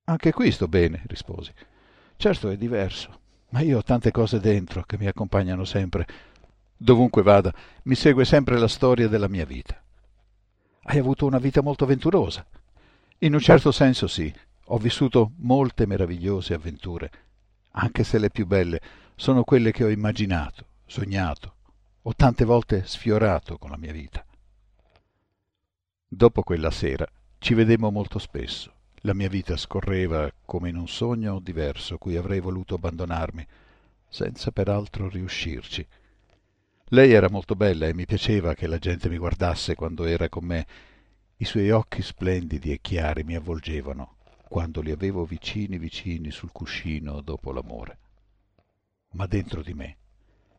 Anche 0.06 0.32
qui 0.32 0.52
sto 0.52 0.70
bene, 0.70 1.04
risposi. 1.08 1.52
Certo 2.16 2.50
è 2.50 2.56
diverso, 2.56 3.20
ma 3.50 3.60
io 3.60 3.80
ho 3.80 3.84
tante 3.84 4.10
cose 4.12 4.40
dentro 4.40 4.84
che 4.84 4.98
mi 4.98 5.08
accompagnano 5.08 5.66
sempre. 5.66 6.08
Dovunque 6.78 7.24
vada, 7.24 7.54
mi 7.84 7.96
segue 7.96 8.24
sempre 8.24 8.58
la 8.58 8.70
storia 8.70 9.10
della 9.10 9.28
mia 9.28 9.46
vita. 9.46 9.84
Hai 10.86 10.98
avuto 10.98 11.26
una 11.26 11.38
vita 11.38 11.62
molto 11.62 11.86
avventurosa, 11.86 12.46
in 13.20 13.34
un 13.34 13.40
certo 13.40 13.72
senso 13.72 14.06
sì, 14.08 14.34
ho 14.66 14.78
vissuto 14.78 15.32
molte 15.38 15.86
meravigliose 15.86 16.54
avventure, 16.54 17.12
anche 17.72 18.04
se 18.04 18.18
le 18.18 18.30
più 18.30 18.46
belle 18.46 18.82
sono 19.16 19.46
quelle 19.46 19.72
che 19.72 19.86
ho 19.86 19.90
immaginato, 19.90 20.66
sognato, 20.86 21.56
ho 22.02 22.14
tante 22.14 22.44
volte 22.44 22.86
sfiorato 22.86 23.58
con 23.58 23.70
la 23.70 23.78
mia 23.78 23.94
vita. 23.94 24.26
Dopo 26.06 26.44
quella 26.44 26.70
sera 26.70 27.08
ci 27.40 27.54
vedemmo 27.54 27.90
molto 27.90 28.20
spesso. 28.20 28.74
La 29.06 29.14
mia 29.14 29.30
vita 29.30 29.56
scorreva 29.56 30.32
come 30.46 30.68
in 30.70 30.76
un 30.76 30.88
sogno 30.88 31.40
diverso 31.40 31.98
cui 31.98 32.18
avrei 32.18 32.42
voluto 32.42 32.76
abbandonarmi, 32.76 33.48
senza 34.10 34.52
peraltro 34.52 35.08
riuscirci. 35.08 35.86
Lei 36.94 37.12
era 37.12 37.28
molto 37.28 37.56
bella 37.56 37.88
e 37.88 37.94
mi 37.96 38.06
piaceva 38.06 38.54
che 38.54 38.68
la 38.68 38.78
gente 38.78 39.10
mi 39.10 39.18
guardasse 39.18 39.74
quando 39.74 40.06
era 40.06 40.30
con 40.30 40.46
me 40.46 40.68
i 41.38 41.44
suoi 41.44 41.72
occhi 41.72 42.04
splendidi 42.04 42.72
e 42.72 42.82
chiari 42.82 43.24
mi 43.24 43.34
avvolgevano 43.34 44.18
quando 44.48 44.80
li 44.80 44.92
avevo 44.92 45.26
vicini 45.26 45.80
vicini 45.80 46.30
sul 46.30 46.52
cuscino 46.52 47.22
dopo 47.22 47.52
l'amore. 47.52 47.98
Ma 49.14 49.26
dentro 49.26 49.64
di 49.64 49.74
me 49.74 49.98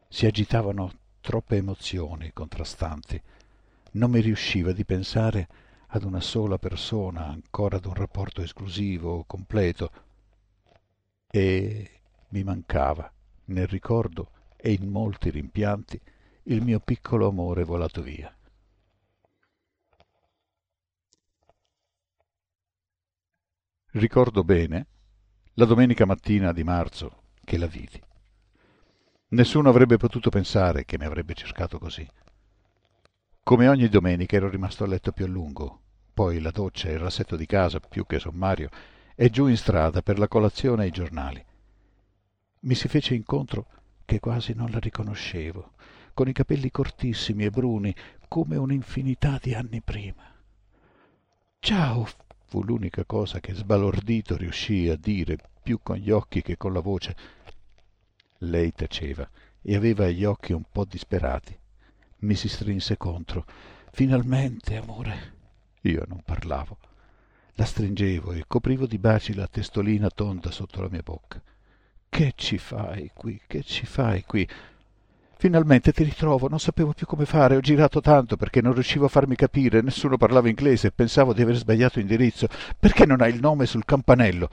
si 0.08 0.26
agitavano 0.26 0.92
troppe 1.20 1.54
emozioni 1.54 2.32
contrastanti. 2.32 3.22
Non 3.92 4.10
mi 4.10 4.20
riusciva 4.20 4.72
di 4.72 4.84
pensare 4.84 5.46
ad 5.86 6.02
una 6.02 6.20
sola 6.20 6.58
persona, 6.58 7.26
ancora 7.26 7.76
ad 7.76 7.84
un 7.84 7.94
rapporto 7.94 8.42
esclusivo, 8.42 9.22
completo. 9.24 9.92
E 11.30 11.90
mi 12.30 12.42
mancava, 12.42 13.08
nel 13.44 13.68
ricordo 13.68 14.30
e 14.56 14.72
in 14.72 14.88
molti 14.88 15.30
rimpianti, 15.30 16.00
il 16.46 16.62
mio 16.62 16.78
piccolo 16.78 17.28
amore 17.28 17.64
volato 17.64 18.02
via. 18.02 18.34
Ricordo 23.92 24.44
bene 24.44 24.86
la 25.54 25.64
domenica 25.64 26.04
mattina 26.04 26.52
di 26.52 26.62
marzo 26.62 27.22
che 27.42 27.56
la 27.56 27.66
vidi. 27.66 28.02
Nessuno 29.28 29.70
avrebbe 29.70 29.96
potuto 29.96 30.28
pensare 30.28 30.84
che 30.84 30.98
mi 30.98 31.06
avrebbe 31.06 31.32
cercato 31.32 31.78
così. 31.78 32.06
Come 33.42 33.68
ogni 33.68 33.88
domenica 33.88 34.36
ero 34.36 34.50
rimasto 34.50 34.84
a 34.84 34.86
letto 34.86 35.12
più 35.12 35.24
a 35.24 35.28
lungo, 35.28 35.80
poi 36.12 36.40
la 36.40 36.50
doccia 36.50 36.88
e 36.88 36.92
il 36.92 36.98
rassetto 36.98 37.36
di 37.36 37.46
casa, 37.46 37.80
più 37.80 38.04
che 38.04 38.18
sommario, 38.18 38.68
e 39.14 39.30
giù 39.30 39.46
in 39.46 39.56
strada 39.56 40.02
per 40.02 40.18
la 40.18 40.28
colazione 40.28 40.84
e 40.84 40.88
i 40.88 40.92
giornali. 40.92 41.42
Mi 42.60 42.74
si 42.74 42.88
fece 42.88 43.14
incontro 43.14 43.66
che 44.04 44.20
quasi 44.20 44.52
non 44.54 44.70
la 44.70 44.78
riconoscevo, 44.78 45.72
con 46.14 46.28
i 46.28 46.32
capelli 46.32 46.70
cortissimi 46.70 47.44
e 47.44 47.50
bruni, 47.50 47.94
come 48.28 48.56
un'infinità 48.56 49.38
di 49.42 49.52
anni 49.52 49.82
prima. 49.82 50.22
Ciao, 51.58 52.08
fu 52.46 52.62
l'unica 52.62 53.04
cosa 53.04 53.40
che 53.40 53.52
sbalordito 53.52 54.36
riuscii 54.36 54.88
a 54.88 54.96
dire 54.96 55.36
più 55.62 55.80
con 55.82 55.96
gli 55.96 56.10
occhi 56.10 56.40
che 56.40 56.56
con 56.56 56.72
la 56.72 56.80
voce. 56.80 57.16
Lei 58.38 58.72
taceva 58.72 59.28
e 59.60 59.74
aveva 59.74 60.08
gli 60.08 60.24
occhi 60.24 60.52
un 60.52 60.64
po' 60.70 60.84
disperati. 60.84 61.58
Mi 62.18 62.34
si 62.34 62.48
strinse 62.48 62.96
contro. 62.96 63.44
Finalmente, 63.90 64.76
amore. 64.76 65.32
Io 65.82 66.04
non 66.06 66.22
parlavo. 66.24 66.78
La 67.54 67.64
stringevo 67.64 68.32
e 68.32 68.44
coprivo 68.46 68.86
di 68.86 68.98
baci 68.98 69.34
la 69.34 69.46
testolina 69.46 70.10
tonda 70.10 70.50
sotto 70.50 70.80
la 70.80 70.88
mia 70.88 71.02
bocca. 71.02 71.42
Che 72.08 72.32
ci 72.36 72.58
fai 72.58 73.10
qui? 73.14 73.40
Che 73.46 73.62
ci 73.62 73.86
fai 73.86 74.22
qui? 74.24 74.48
Finalmente 75.44 75.92
ti 75.92 76.04
ritrovo, 76.04 76.48
non 76.48 76.58
sapevo 76.58 76.94
più 76.94 77.04
come 77.04 77.26
fare, 77.26 77.54
ho 77.54 77.60
girato 77.60 78.00
tanto 78.00 78.38
perché 78.38 78.62
non 78.62 78.72
riuscivo 78.72 79.04
a 79.04 79.10
farmi 79.10 79.36
capire, 79.36 79.82
nessuno 79.82 80.16
parlava 80.16 80.48
inglese 80.48 80.86
e 80.86 80.90
pensavo 80.90 81.34
di 81.34 81.42
aver 81.42 81.56
sbagliato 81.56 82.00
indirizzo. 82.00 82.48
Perché 82.80 83.04
non 83.04 83.20
hai 83.20 83.34
il 83.34 83.40
nome 83.40 83.66
sul 83.66 83.84
campanello? 83.84 84.48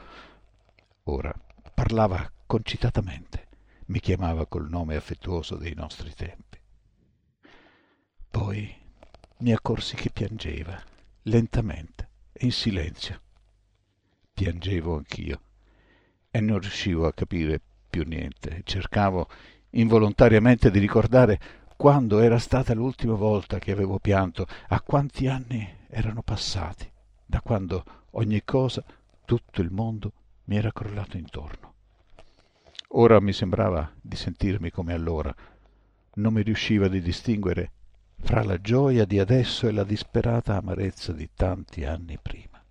Ora 1.04 1.34
parlava 1.74 2.30
concitatamente, 2.46 3.48
mi 3.86 4.02
chiamava 4.02 4.46
col 4.48 4.68
nome 4.68 4.98
affettuoso 4.98 5.56
dei 5.56 5.74
nostri 5.76 6.14
tempi. 6.14 6.60
Poi 8.30 8.76
mi 9.38 9.54
accorsi 9.54 9.96
che 9.96 10.10
piangeva, 10.10 10.78
lentamente 11.22 12.10
in 12.40 12.52
silenzio. 12.52 13.22
Piangevo 14.34 14.98
anch'io 14.98 15.40
e 16.30 16.42
non 16.42 16.60
riuscivo 16.60 17.08
a 17.08 17.14
capire 17.14 17.62
più 17.90 18.04
niente, 18.04 18.60
cercavo 18.66 19.30
involontariamente 19.72 20.72
di 20.72 20.80
ricordare 20.80 21.40
quando 21.75 22.20
era 22.20 22.38
stata 22.38 22.74
l'ultima 22.74 23.16
volta 23.16 23.60
che 23.60 23.72
avevo 23.72 24.00
pianto, 24.00 24.46
a 24.68 24.82
quanti 24.82 25.28
anni 25.28 25.68
erano 25.88 26.22
passati, 26.22 26.90
da 27.25 27.42
quando 27.42 27.84
ogni 28.12 28.44
cosa, 28.44 28.84
tutto 29.25 29.62
il 29.62 29.72
mondo, 29.72 30.13
mi 30.46 30.58
era 30.58 30.72
crollato 30.72 31.18
intorno. 31.18 31.74
Ora 32.90 33.20
mi 33.20 33.34
sembrava 33.34 33.92
di 34.00 34.16
sentirmi 34.16 34.70
come 34.70 34.94
allora, 34.94 35.34
non 36.16 36.34
mi 36.34 36.44
riusciva 36.44 36.88
di 36.88 37.01
distinguere 37.01 37.72
fra 38.20 38.44
la 38.44 38.60
gioia 38.60 39.06
di 39.06 39.18
adesso 39.18 39.68
e 39.68 39.72
la 39.72 39.84
disperata 39.84 40.58
amarezza 40.58 41.13
di 41.13 41.30
tanti 41.34 41.86
anni 41.86 42.20
prima. 42.22 42.63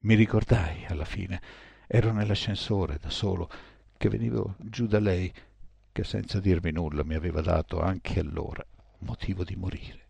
Mi 0.00 0.14
ricordai 0.14 0.84
alla 0.88 1.04
fine, 1.06 1.40
ero 1.86 2.12
nell'ascensore 2.12 2.98
da 3.00 3.08
solo, 3.08 3.48
che 3.96 4.08
venivo 4.10 4.56
giù 4.58 4.86
da 4.86 4.98
lei 4.98 5.32
che 5.94 6.02
senza 6.02 6.40
dirmi 6.40 6.72
nulla 6.72 7.04
mi 7.04 7.14
aveva 7.14 7.40
dato 7.40 7.80
anche 7.80 8.18
allora 8.18 8.66
motivo 8.98 9.44
di 9.44 9.54
morire. 9.54 10.00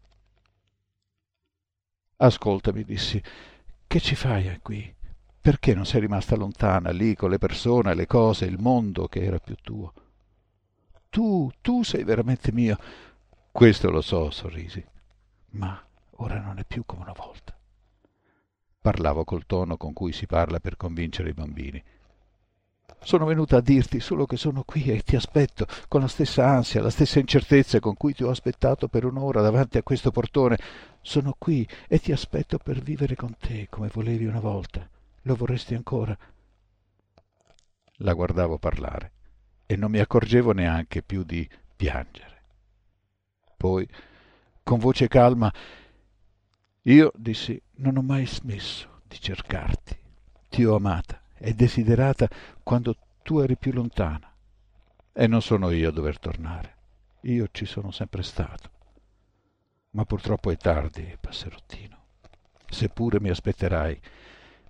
Ascolta, 2.17 2.73
mi 2.73 2.85
dissi, 2.85 3.23
che 3.87 4.01
ci 4.01 4.15
fai 4.15 4.59
qui? 4.63 4.95
Perché 5.43 5.75
non 5.75 5.85
sei 5.85 6.01
rimasta 6.01 6.37
lontana 6.37 6.91
lì 6.91 7.15
con 7.15 7.29
le 7.29 7.37
persone, 7.37 7.95
le 7.95 8.07
cose, 8.07 8.47
il 8.47 8.59
mondo 8.59 9.09
che 9.09 9.25
era 9.25 9.39
più 9.39 9.57
tuo? 9.57 9.93
Tu, 11.11 11.51
tu 11.61 11.83
sei 11.83 12.03
veramente 12.03 12.51
mio. 12.51 12.79
Questo 13.53 13.91
lo 13.91 14.01
so, 14.01 14.31
sorrisi, 14.31 14.83
ma 15.51 15.87
ora 16.13 16.41
non 16.41 16.59
è 16.61 16.65
più 16.65 16.85
come 16.87 17.03
una 17.03 17.13
volta. 17.13 17.55
Parlavo 18.81 19.25
col 19.25 19.45
tono 19.45 19.77
con 19.77 19.93
cui 19.93 20.13
si 20.13 20.25
parla 20.25 20.61
per 20.61 20.79
convincere 20.79 21.29
i 21.29 21.35
bambini. 21.35 21.85
Sono 23.05 23.27
venuta 23.27 23.59
a 23.59 23.61
dirti 23.61 24.01
solo 24.01 24.25
che 24.25 24.39
sono 24.39 24.63
qui 24.65 24.85
e 24.85 25.03
ti 25.03 25.15
aspetto 25.15 25.67
con 25.89 26.01
la 26.01 26.09
stessa 26.09 26.49
ansia, 26.49 26.81
la 26.81 26.89
stessa 26.89 27.19
incertezza 27.19 27.79
con 27.79 27.95
cui 27.99 28.15
ti 28.15 28.25
ho 28.25 28.31
aspettato 28.31 28.89
per 28.89 29.05
un'ora 29.05 29.43
davanti 29.43 29.77
a 29.77 29.83
questo 29.83 30.11
portone. 30.11 30.57
Sono 31.03 31.35
qui 31.39 31.69
e 31.87 31.99
ti 31.99 32.13
aspetto 32.13 32.57
per 32.57 32.81
vivere 32.81 33.15
con 33.15 33.37
te 33.39 33.67
come 33.69 33.91
volevi 33.93 34.25
una 34.25 34.41
volta. 34.41 34.89
Lo 35.23 35.35
vorresti 35.35 35.75
ancora? 35.75 36.17
La 37.99 38.15
guardavo 38.15 38.57
parlare 38.57 39.13
e 39.67 39.77
non 39.77 39.91
mi 39.91 39.99
accorgevo 39.99 40.53
neanche 40.53 41.03
più 41.03 41.25
di 41.25 41.47
piangere. 41.77 42.43
Poi, 43.55 43.87
con 44.63 44.79
voce 44.79 45.09
calma, 45.09 45.53
io 46.83 47.13
dissi, 47.15 47.61
non 47.77 47.99
ho 47.99 48.03
mai 48.03 48.27
smesso 48.27 49.03
di 49.07 49.21
cercarti. 49.21 49.95
Ti 50.49 50.65
ho 50.65 50.75
amata 50.75 51.24
e 51.45 51.53
desiderata 51.53 52.27
quando 52.63 52.97
tu 53.23 53.39
eri 53.39 53.59
più 53.59 53.73
lontana. 53.73 54.33
E 55.13 55.27
non 55.27 55.43
sono 55.43 55.71
io 55.71 55.91
a 55.91 55.93
dover 55.93 56.19
tornare. 56.19 56.77
Io 57.23 57.49
ci 57.53 57.67
sono 57.67 57.91
sempre 57.91 58.23
stato. 58.23 58.71
Ma 59.91 60.05
purtroppo 60.07 60.51
è 60.51 60.57
tardi, 60.57 61.17
passerottino. 61.21 61.99
Seppure 62.67 63.21
mi 63.21 63.29
aspetterai 63.29 64.01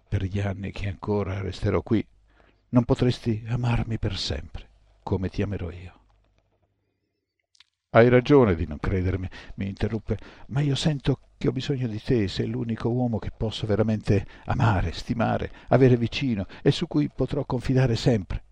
per 0.09 0.25
gli 0.25 0.40
anni 0.40 0.73
che 0.73 0.88
ancora 0.88 1.40
resterò 1.40 1.81
qui, 1.81 2.04
non 2.71 2.85
potresti 2.85 3.45
amarmi 3.49 3.99
per 3.99 4.19
sempre, 4.19 4.69
come 5.04 5.28
ti 5.28 5.43
amerò 5.43 5.71
io. 5.71 6.03
Hai 7.94 8.08
ragione 8.08 8.56
di 8.56 8.66
non 8.66 8.80
credermi, 8.80 9.28
mi 9.54 9.68
interruppe, 9.68 10.18
ma 10.48 10.60
io 10.60 10.74
sento 10.74 11.28
che 11.38 11.46
ho 11.46 11.52
bisogno 11.52 11.86
di 11.86 12.02
te, 12.02 12.26
sei 12.26 12.48
l'unico 12.48 12.88
uomo 12.88 13.20
che 13.20 13.30
posso 13.30 13.68
veramente 13.68 14.26
amare, 14.46 14.90
stimare, 14.90 15.52
avere 15.68 15.96
vicino 15.96 16.44
e 16.60 16.72
su 16.72 16.88
cui 16.88 17.08
potrò 17.08 17.44
confidare 17.44 17.94
sempre. 17.94 18.42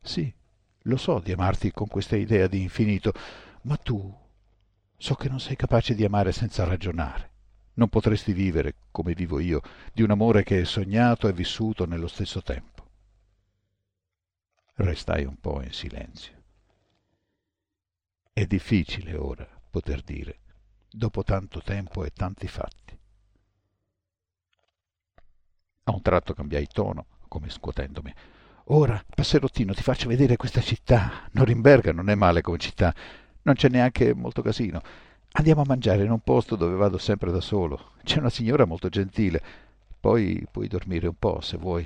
Sì, 0.00 0.34
lo 0.82 0.96
so 0.96 1.20
di 1.20 1.30
amarti 1.30 1.70
con 1.70 1.86
questa 1.86 2.16
idea 2.16 2.48
di 2.48 2.60
infinito, 2.60 3.12
ma 3.62 3.76
tu 3.76 4.12
so 4.96 5.14
che 5.14 5.28
non 5.28 5.38
sei 5.38 5.54
capace 5.54 5.94
di 5.94 6.04
amare 6.04 6.32
senza 6.32 6.64
ragionare. 6.64 7.30
Non 7.74 7.88
potresti 7.88 8.32
vivere, 8.32 8.74
come 8.90 9.14
vivo 9.14 9.38
io, 9.38 9.60
di 9.92 10.02
un 10.02 10.10
amore 10.10 10.42
che 10.42 10.62
è 10.62 10.64
sognato 10.64 11.28
e 11.28 11.32
vissuto 11.32 11.86
nello 11.86 12.08
stesso 12.08 12.42
tempo. 12.42 12.84
Restai 14.74 15.24
un 15.24 15.36
po' 15.36 15.62
in 15.62 15.72
silenzio. 15.72 16.37
È 18.38 18.46
difficile 18.46 19.16
ora 19.16 19.44
poter 19.68 20.00
dire, 20.02 20.38
dopo 20.88 21.24
tanto 21.24 21.60
tempo 21.60 22.04
e 22.04 22.12
tanti 22.12 22.46
fatti. 22.46 22.96
A 25.82 25.90
un 25.90 26.00
tratto 26.02 26.34
cambiai 26.34 26.68
tono, 26.68 27.06
come 27.26 27.50
scuotendomi. 27.50 28.14
Ora, 28.66 29.04
passerottino, 29.12 29.74
ti 29.74 29.82
faccio 29.82 30.06
vedere 30.06 30.36
questa 30.36 30.60
città. 30.60 31.28
Norimberga 31.32 31.90
non 31.90 32.10
è 32.10 32.14
male 32.14 32.40
come 32.40 32.58
città, 32.58 32.94
non 33.42 33.56
c'è 33.56 33.68
neanche 33.70 34.14
molto 34.14 34.40
casino. 34.40 34.82
Andiamo 35.32 35.62
a 35.62 35.66
mangiare 35.66 36.04
in 36.04 36.12
un 36.12 36.20
posto 36.20 36.54
dove 36.54 36.76
vado 36.76 36.98
sempre 36.98 37.32
da 37.32 37.40
solo. 37.40 37.94
C'è 38.04 38.20
una 38.20 38.30
signora 38.30 38.66
molto 38.66 38.88
gentile. 38.88 39.42
Poi 39.98 40.46
puoi 40.48 40.68
dormire 40.68 41.08
un 41.08 41.18
po', 41.18 41.40
se 41.40 41.56
vuoi. 41.56 41.84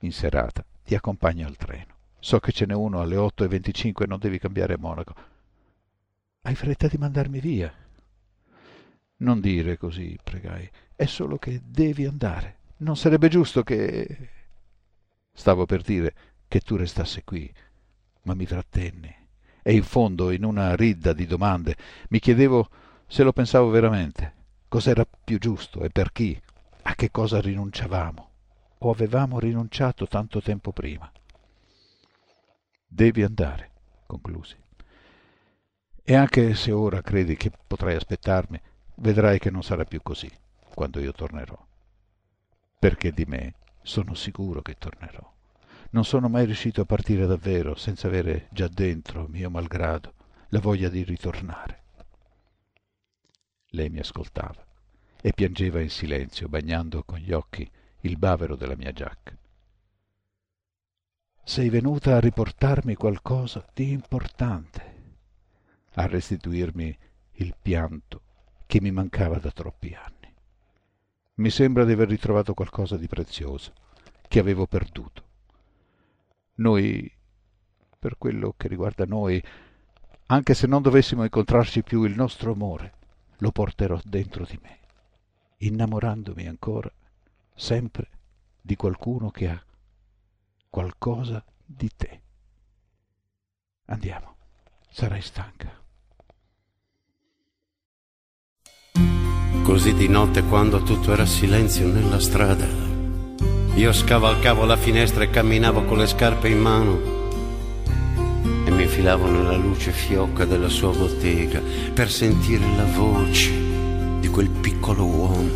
In 0.00 0.12
serata 0.12 0.64
ti 0.82 0.94
accompagno 0.94 1.46
al 1.46 1.58
treno. 1.58 1.94
So 2.18 2.40
che 2.40 2.52
ce 2.52 2.64
n'è 2.64 2.72
uno 2.74 3.02
alle 3.02 3.16
8.25 3.16 4.04
e 4.04 4.06
non 4.06 4.18
devi 4.18 4.38
cambiare 4.38 4.78
Monaco. 4.78 5.34
Hai 6.46 6.54
fretta 6.54 6.86
di 6.86 6.96
mandarmi 6.96 7.40
via. 7.40 7.74
Non 9.16 9.40
dire 9.40 9.76
così, 9.76 10.16
pregai. 10.22 10.70
È 10.94 11.04
solo 11.04 11.38
che 11.38 11.60
devi 11.64 12.04
andare. 12.04 12.58
Non 12.78 12.96
sarebbe 12.96 13.26
giusto 13.26 13.64
che... 13.64 14.28
Stavo 15.32 15.66
per 15.66 15.82
dire 15.82 16.14
che 16.46 16.60
tu 16.60 16.76
restassi 16.76 17.24
qui, 17.24 17.52
ma 18.22 18.34
mi 18.34 18.46
trattenni. 18.46 19.12
E 19.60 19.72
in 19.74 19.82
fondo, 19.82 20.30
in 20.30 20.44
una 20.44 20.76
ridda 20.76 21.12
di 21.12 21.26
domande, 21.26 21.76
mi 22.10 22.20
chiedevo 22.20 22.68
se 23.08 23.24
lo 23.24 23.32
pensavo 23.32 23.68
veramente, 23.70 24.34
cos'era 24.68 25.04
più 25.04 25.40
giusto 25.40 25.82
e 25.82 25.90
per 25.90 26.12
chi, 26.12 26.40
a 26.82 26.94
che 26.94 27.10
cosa 27.10 27.40
rinunciavamo 27.40 28.30
o 28.78 28.90
avevamo 28.90 29.40
rinunciato 29.40 30.06
tanto 30.06 30.40
tempo 30.40 30.70
prima. 30.70 31.10
Devi 32.86 33.24
andare, 33.24 33.70
conclusi. 34.06 34.65
E 36.08 36.14
anche 36.14 36.54
se 36.54 36.70
ora 36.70 37.02
credi 37.02 37.34
che 37.34 37.50
potrai 37.50 37.96
aspettarmi, 37.96 38.60
vedrai 38.98 39.40
che 39.40 39.50
non 39.50 39.64
sarà 39.64 39.84
più 39.84 40.00
così 40.02 40.30
quando 40.72 41.00
io 41.00 41.10
tornerò. 41.10 41.58
Perché 42.78 43.10
di 43.10 43.24
me 43.24 43.54
sono 43.82 44.14
sicuro 44.14 44.62
che 44.62 44.76
tornerò. 44.78 45.34
Non 45.90 46.04
sono 46.04 46.28
mai 46.28 46.44
riuscito 46.44 46.80
a 46.80 46.84
partire 46.84 47.26
davvero 47.26 47.74
senza 47.74 48.06
avere 48.06 48.46
già 48.52 48.68
dentro, 48.68 49.26
mio 49.26 49.50
malgrado, 49.50 50.14
la 50.50 50.60
voglia 50.60 50.88
di 50.88 51.02
ritornare. 51.02 51.82
Lei 53.70 53.90
mi 53.90 53.98
ascoltava 53.98 54.64
e 55.20 55.32
piangeva 55.32 55.80
in 55.80 55.90
silenzio, 55.90 56.48
bagnando 56.48 57.02
con 57.02 57.18
gli 57.18 57.32
occhi 57.32 57.68
il 58.02 58.16
bavero 58.16 58.54
della 58.54 58.76
mia 58.76 58.92
giacca. 58.92 59.36
Sei 61.42 61.68
venuta 61.68 62.14
a 62.14 62.20
riportarmi 62.20 62.94
qualcosa 62.94 63.66
di 63.74 63.90
importante, 63.90 64.95
a 65.98 66.06
restituirmi 66.06 66.96
il 67.32 67.54
pianto 67.60 68.22
che 68.66 68.80
mi 68.80 68.90
mancava 68.90 69.38
da 69.38 69.50
troppi 69.50 69.94
anni. 69.94 70.34
Mi 71.34 71.50
sembra 71.50 71.84
di 71.84 71.92
aver 71.92 72.08
ritrovato 72.08 72.54
qualcosa 72.54 72.96
di 72.96 73.06
prezioso 73.06 73.72
che 74.26 74.38
avevo 74.38 74.66
perduto. 74.66 75.24
Noi, 76.56 77.10
per 77.98 78.16
quello 78.18 78.54
che 78.56 78.68
riguarda 78.68 79.04
noi, 79.04 79.42
anche 80.26 80.54
se 80.54 80.66
non 80.66 80.82
dovessimo 80.82 81.22
incontrarci 81.22 81.82
più, 81.82 82.04
il 82.04 82.14
nostro 82.14 82.52
amore 82.52 82.94
lo 83.38 83.52
porterò 83.52 84.00
dentro 84.02 84.44
di 84.44 84.58
me, 84.60 84.78
innamorandomi 85.58 86.46
ancora, 86.46 86.90
sempre, 87.54 88.08
di 88.60 88.76
qualcuno 88.76 89.30
che 89.30 89.48
ha 89.48 89.64
qualcosa 90.68 91.44
di 91.64 91.90
te. 91.94 92.20
Andiamo, 93.86 94.36
sarai 94.90 95.20
stanca. 95.20 95.84
Così 99.66 99.94
di 99.94 100.06
notte 100.06 100.44
quando 100.44 100.80
tutto 100.84 101.12
era 101.12 101.26
silenzio 101.26 101.88
nella 101.88 102.20
strada, 102.20 102.64
io 103.74 103.92
scavalcavo 103.92 104.64
la 104.64 104.76
finestra 104.76 105.24
e 105.24 105.30
camminavo 105.30 105.82
con 105.82 105.98
le 105.98 106.06
scarpe 106.06 106.48
in 106.48 106.60
mano 106.60 107.00
e 108.64 108.70
mi 108.70 108.84
infilavo 108.84 109.28
nella 109.28 109.56
luce 109.56 109.90
fiocca 109.90 110.44
della 110.44 110.68
sua 110.68 110.92
bottega 110.92 111.60
per 111.92 112.08
sentire 112.12 112.64
la 112.76 112.84
voce 112.84 113.50
di 114.20 114.28
quel 114.28 114.50
piccolo 114.50 115.04
uomo. 115.04 115.50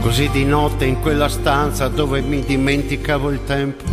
Così 0.00 0.30
di 0.30 0.46
notte 0.46 0.86
in 0.86 1.00
quella 1.00 1.28
stanza 1.28 1.88
dove 1.88 2.22
mi 2.22 2.40
dimenticavo 2.40 3.28
il 3.28 3.44
tempo, 3.44 3.84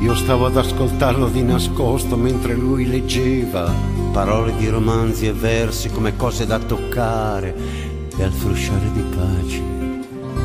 io 0.00 0.16
stavo 0.16 0.46
ad 0.46 0.56
ascoltarlo 0.56 1.28
di 1.28 1.44
nascosto 1.44 2.16
mentre 2.16 2.54
lui 2.54 2.88
leggeva 2.88 3.99
parole 4.12 4.56
di 4.56 4.68
romanzi 4.68 5.26
e 5.26 5.32
versi 5.32 5.88
come 5.90 6.16
cose 6.16 6.46
da 6.46 6.58
toccare. 6.58 7.54
E 8.16 8.22
al 8.22 8.32
frusciare 8.32 8.92
di 8.92 9.02
pace 9.02 9.60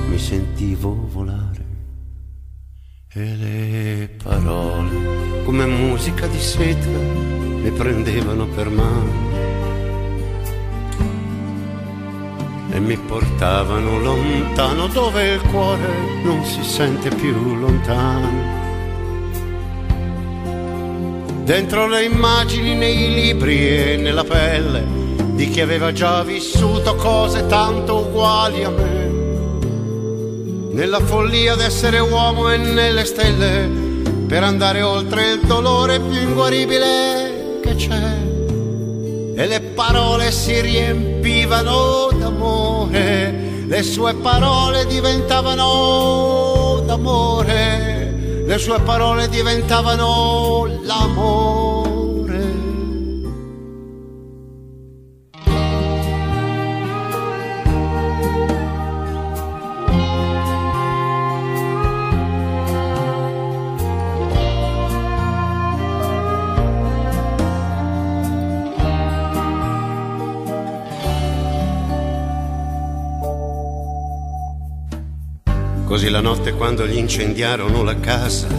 mi 0.07 0.17
sentivo 0.17 1.07
volare. 1.11 1.65
E 3.11 3.35
le 3.35 4.09
parole, 4.21 5.43
come 5.43 5.65
musica 5.65 6.27
di 6.27 6.39
seta, 6.39 6.87
mi 6.87 7.71
prendevano 7.71 8.45
per 8.47 8.69
mano. 8.69 9.33
E 12.71 12.79
mi 12.79 12.97
portavano 12.97 13.99
lontano 13.99 14.87
dove 14.87 15.33
il 15.33 15.41
cuore 15.41 16.23
non 16.23 16.43
si 16.43 16.63
sente 16.63 17.09
più 17.09 17.55
lontano 17.55 18.54
dentro 21.45 21.87
le 21.87 22.05
immagini 22.05 22.73
nei 22.73 23.13
libri 23.13 23.91
e 23.91 23.97
nella 23.97 24.23
pelle 24.23 24.83
di 25.35 25.47
chi 25.51 25.61
aveva 25.61 25.91
già 25.91 26.23
vissuto 26.23 26.95
cose 26.95 27.45
tanto 27.45 27.97
uguali 27.97 28.63
a 28.63 28.69
me. 28.71 29.13
Nella 30.71 30.99
follia 30.99 31.53
d'essere 31.55 31.99
uomo 31.99 32.49
e 32.51 32.57
nelle 32.57 33.05
stelle, 33.05 33.69
per 34.27 34.41
andare 34.41 34.81
oltre 34.81 35.33
il 35.33 35.41
dolore 35.41 35.99
più 35.99 36.19
inguaribile 36.19 37.59
che 37.61 37.75
c'è. 37.75 38.17
E 39.35 39.45
le 39.45 39.61
parole 39.61 40.31
si 40.31 40.59
riempivano 40.59 42.09
d'amore, 42.11 43.65
le 43.67 43.83
sue 43.83 44.15
parole 44.15 44.87
diventavano 44.87 46.81
d'amore 46.85 48.04
le 48.45 48.57
sue 48.59 48.79
parole 48.81 49.27
diventavano 49.27 50.67
l'amore. 50.83 51.64
Così 75.95 76.09
la 76.09 76.19
notte 76.19 76.51
quando 76.51 76.85
gli 76.85 76.97
incendiarono 76.97 77.81
la 77.81 77.97
casa 77.97 78.49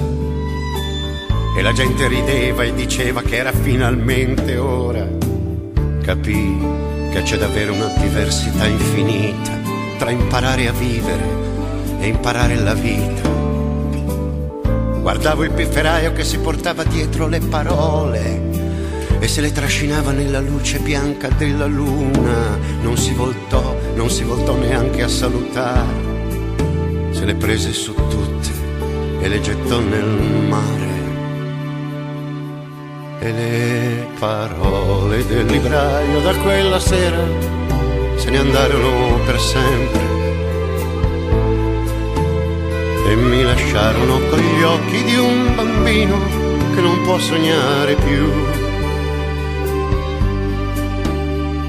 e 1.54 1.60
la 1.60 1.72
gente 1.74 2.08
rideva 2.08 2.62
e 2.62 2.72
diceva 2.72 3.20
che 3.20 3.36
era 3.36 3.52
finalmente 3.52 4.56
ora, 4.56 5.06
capì 6.02 6.58
che 7.12 7.22
c'è 7.24 7.36
davvero 7.36 7.74
una 7.74 7.92
diversità 7.98 8.64
infinita 8.66 9.52
tra 9.98 10.08
imparare 10.08 10.66
a 10.66 10.72
vivere 10.72 11.24
e 12.00 12.06
imparare 12.06 12.54
la 12.54 12.72
vita. 12.72 13.28
Guardavo 15.02 15.44
il 15.44 15.50
pifferaio 15.50 16.14
che 16.14 16.24
si 16.24 16.38
portava 16.38 16.84
dietro 16.84 17.28
le 17.28 17.40
parole 17.40 18.40
e 19.18 19.28
se 19.28 19.42
le 19.42 19.52
trascinava 19.52 20.10
nella 20.10 20.40
luce 20.40 20.78
bianca 20.78 21.28
della 21.28 21.66
luna. 21.66 22.56
Non 22.80 22.96
si 22.96 23.12
voltò, 23.12 23.78
non 23.94 24.08
si 24.08 24.22
voltò 24.24 24.56
neanche 24.56 25.02
a 25.02 25.08
salutare, 25.08 26.05
se 27.16 27.24
le 27.24 27.34
prese 27.34 27.72
su 27.72 27.94
tutte 27.94 28.50
e 29.20 29.28
le 29.28 29.40
gettò 29.40 29.80
nel 29.80 30.04
mare. 30.48 30.94
E 33.20 33.32
le 33.32 34.08
parole 34.18 35.26
del 35.26 35.46
libraio 35.46 36.20
da 36.20 36.34
quella 36.34 36.78
sera 36.78 37.24
se 38.16 38.28
ne 38.28 38.36
andarono 38.36 39.18
per 39.24 39.40
sempre 39.40 40.04
e 43.08 43.14
mi 43.14 43.42
lasciarono 43.42 44.18
con 44.28 44.38
gli 44.38 44.62
occhi 44.62 45.02
di 45.04 45.16
un 45.16 45.54
bambino 45.54 46.18
che 46.74 46.80
non 46.82 47.00
può 47.02 47.18
sognare 47.18 47.94
più. 47.94 48.30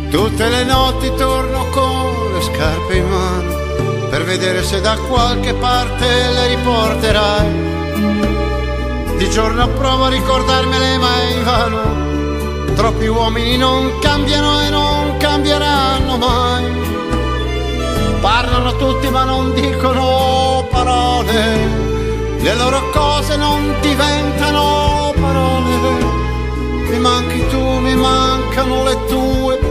Tutte 0.10 0.50
le 0.50 0.64
notti 0.66 1.10
torno 1.16 1.66
con 1.70 2.34
le 2.34 2.42
scarpe 2.42 2.96
in 2.98 3.08
mano 3.08 3.67
per 4.10 4.24
vedere 4.24 4.64
se 4.64 4.82
da 4.82 4.96
qualche 5.08 5.54
parte 5.54 6.06
le 6.06 6.48
riporterai. 6.48 7.66
Di 9.18 9.30
giorno 9.30 9.68
provo 9.70 10.06
a 10.06 10.10
ricordarmele 10.10 10.98
ma 10.98 11.22
è 11.22 11.32
invano. 11.32 12.76
Troppi 12.76 13.08
uomini 13.08 13.58
non 13.58 14.00
cambiano 14.00 14.62
e 14.62 14.70
non 14.70 15.18
cambieranno 15.18 16.18
mai. 16.18 16.86
Parlano 18.22 18.76
tutti 18.76 19.10
ma 19.10 19.24
non 19.24 19.54
dicono 19.54 20.68
parole, 20.70 21.36
le 22.40 22.56
loro 22.56 22.90
cose 22.92 23.36
non 23.36 23.76
diventano 23.80 25.14
parole, 25.20 26.06
mi 26.90 27.00
manchi 27.00 27.48
tu, 27.48 27.62
mi 27.80 27.96
mancano 27.96 28.84
le 28.84 29.06
tue 29.06 29.58
parole. 29.58 29.67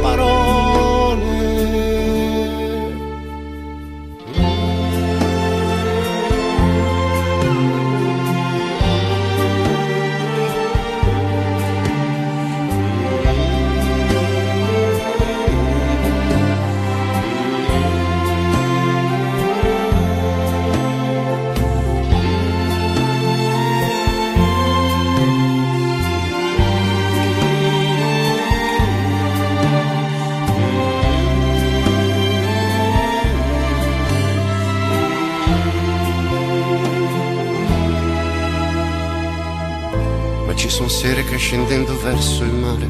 Ci 40.77 40.83
sono 40.83 40.89
sere 40.91 41.25
scendendo 41.39 41.99
verso 42.03 42.45
il 42.45 42.53
mare 42.53 42.85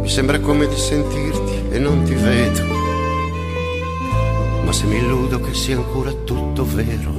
mi 0.00 0.08
sembra 0.08 0.38
come 0.38 0.68
di 0.68 0.76
sentirti 0.76 1.64
e 1.68 1.80
non 1.80 2.04
ti 2.04 2.14
vedo. 2.14 2.62
Ma 4.62 4.72
se 4.72 4.84
mi 4.84 4.98
illudo 4.98 5.40
che 5.40 5.52
sia 5.52 5.74
ancora 5.74 6.12
tutto 6.12 6.64
vero, 6.64 7.12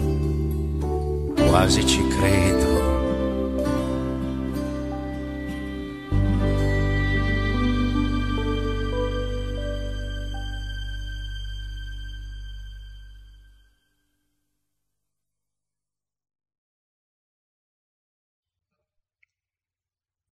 quasi 1.49 1.85
ci 1.85 2.01
credo. 2.07 2.66